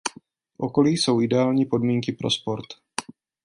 [0.55, 2.65] V okolí jsou ideální podmínky pro sport.